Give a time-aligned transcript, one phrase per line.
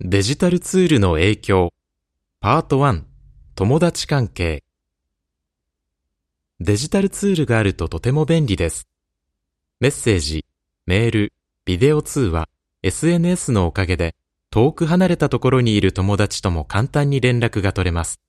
[0.00, 1.72] デジタルツールの影響
[2.38, 3.02] パート1
[3.56, 4.62] 友達関係
[6.60, 8.86] デジタルツールがあるととても便利です。
[9.80, 10.44] メッセージ、
[10.86, 11.32] メール、
[11.64, 12.48] ビデオ通話、
[12.84, 14.14] SNS のおかげで
[14.50, 18.20] 遠く離れたところにいる友達とも簡単に連絡が取れます。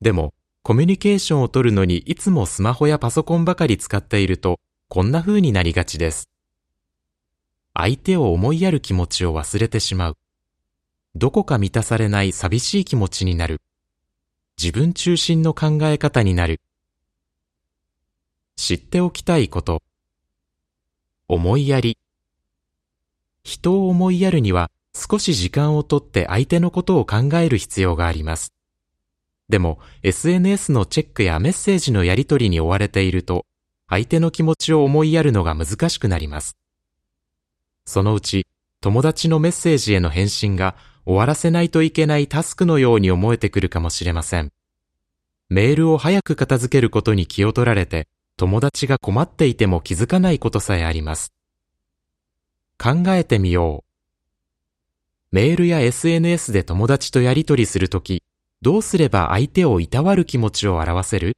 [0.00, 4.58] でも、コミュニケーションを取るのにいつもスマホやパソコンばかり使っていると、
[4.88, 6.28] こんな風になりがちです。
[7.72, 10.16] 相手を思いやる気持ちを忘れてしまう。
[11.16, 13.60] どこか満たされない寂しい気持ちになる。
[14.62, 16.60] 自分中心の考え方になる。
[18.54, 19.82] 知っておきたいこと。
[21.26, 21.98] 思いやり。
[23.42, 28.52] 人を思いやるには少し時間をとって相手のことを考える必要があります。
[29.48, 33.46] でも SNS のチェックやメッセージのやり取りに追われていると
[33.88, 36.56] 相手の気持ちを思いやるのが難しくなります。
[37.84, 38.46] そのうち
[38.80, 44.52] 友達のメッセージへの返信が終わらせないといけないタスクのように思えてくるかもしれません。
[45.48, 48.06] メールを早く片付けることに気を取られて、
[48.36, 51.32] 友達が困っていても気づかないことさえあります。
[52.78, 53.90] 考えてみよう。
[55.32, 58.22] メールや SNS で友達とやり取りするとき、
[58.62, 61.36] どうすれば相手をいたわる気持ちを表せる？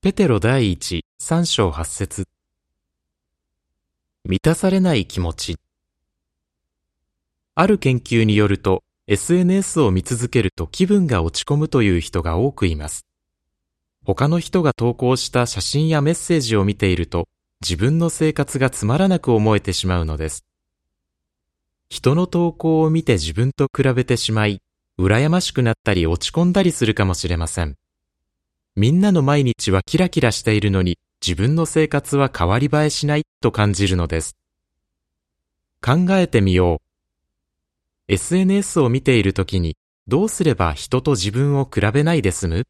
[0.00, 2.26] ペテロ第一、三章八節。
[4.24, 5.56] 満たされない気持ち。
[7.54, 13.06] ある研究によると、SNS を見続けると気分が落ち込むという人が多くいます。
[14.04, 17.28] 他の人が投稿した写真やメッセージを見ていると、
[17.60, 20.44] 自分の生活がつまらなく思えてしまうのです。
[21.90, 24.62] 人の投稿を見て自分と比べてしまい、
[24.98, 27.74] 羨ましくなったり落ち込んだりするかもしれません。
[28.76, 34.36] みんなの毎日はキラキラしているのに、自分の生活は変わり映えしないと感じるのです。
[35.84, 36.89] 考えてみよう。
[38.12, 39.76] SNS を見ているときに
[40.08, 42.66] どうすれば人と自分を比べないで済む？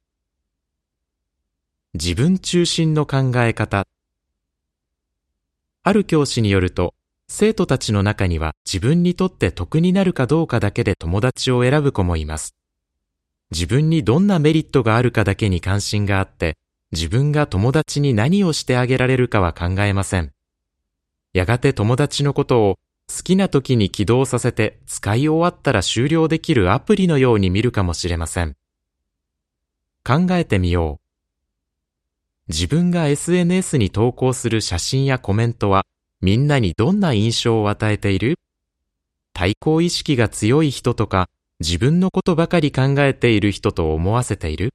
[1.95, 3.87] 自分中心の考え方。
[5.83, 6.93] ある教師によると、
[7.27, 12.55] 生徒たちの中には自分にとって得になるかどうかだけで友達を選ぶ子もいます。
[13.50, 16.59] 自分にどんなメリットがあるかだけに関心があって、
[16.93, 20.33] 自分が友達に何をしてあげられるかは考えません。
[21.33, 22.79] やがて友達のことを
[23.10, 28.54] 好きな時に起動させて使い終わったら終了できるアプリのように見るかもしれません。
[30.04, 32.53] 考えてみよう。
[32.53, 35.87] 自分が SNS に投稿する写真やコメントは
[36.20, 38.38] みんなにどんな印象を与えている？
[39.32, 41.28] 対抗意識が強い人とか
[41.59, 44.72] 自分のことばかり考えている人と思わせている？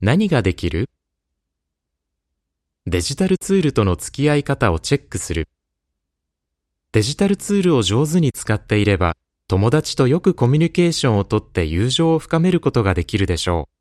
[0.00, 0.88] 何ができる？
[2.86, 5.46] デジタルツールとの付き合い方をチェックする。
[6.92, 13.74] デジタルツールを上手に使っていれば、友達とよくコミュニケーションをとって友情を深めることができるでしょう。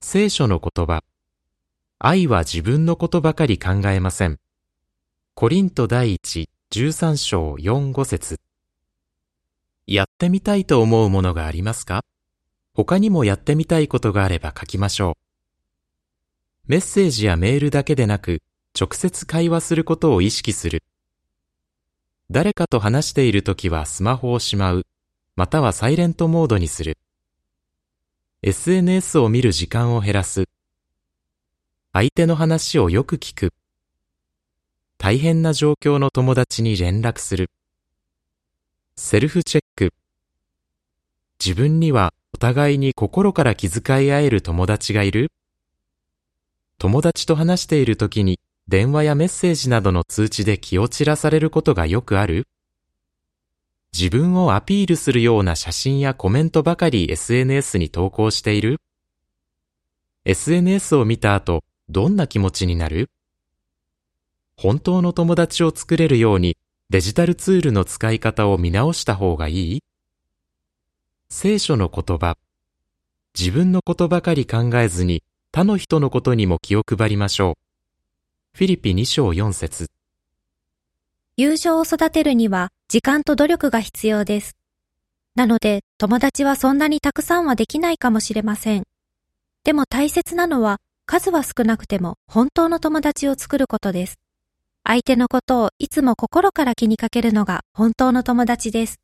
[0.00, 1.04] 聖書の言葉。
[1.98, 4.38] 愛は自分のことばかり考えません。
[5.34, 8.40] コリント第一、13章4、5節
[9.86, 12.02] やってみたいと思うものがありますか？
[12.72, 15.14] 他にもやってみたいことがあれば書きましょう。
[16.68, 18.40] メッセージやメールだけでなく、
[18.78, 20.82] 直接会話することを意識する。
[22.30, 24.84] 誰かと話しているときはスマホをしまう、
[25.36, 26.98] またはサイレントモードにする。
[28.42, 30.46] SNS を見る時間を減らす。
[31.92, 33.52] 相手の話をよく聞く。
[34.98, 37.50] 大変な状況の友達に連絡する。
[38.96, 39.92] セルフチェック。
[41.38, 45.30] 自分にはお互いに心から気遣い合える友達がいる
[46.78, 52.48] 友達と話している時に電話やメッセージなどの通知で気を散らされることがよくある？
[53.96, 58.80] 自分をアピールするような写真やコメントばかり SNS に投稿している
[60.24, 63.08] ?SNS を見た後、どんな気持ちになる？
[64.56, 66.56] 本当の友達を作れるように
[66.90, 69.82] デジタルツールの使い方を見直した方がいい？
[71.30, 72.36] 聖書の言葉。
[73.38, 75.22] 自分のことばかり考えずに
[75.52, 77.65] 他の人のことにも気を配りましょう。
[78.56, 79.90] フィリピ2章4節
[81.36, 84.56] 友情を育てるには時間と努力が必要です。
[85.34, 88.84] なので友達はそんなにたくさんはできないかもしれません。
[89.62, 94.18] でも大切なのは数は少なくても本当の友達を作ることです。
[94.84, 99.00] 相手のことをいつも心から気にかけるのが本当の友達です。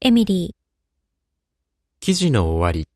[0.00, 1.98] エミリー。
[1.98, 2.91] 記事の終わり。